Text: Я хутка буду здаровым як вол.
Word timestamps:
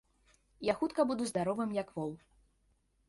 Я 0.67 0.73
хутка 0.79 1.05
буду 1.11 1.27
здаровым 1.33 1.77
як 1.81 1.93
вол. 1.99 2.11